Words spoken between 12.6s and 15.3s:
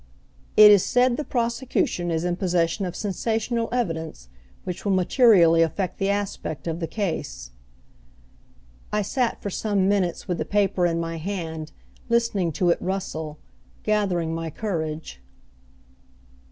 it rustle, gathering my courage.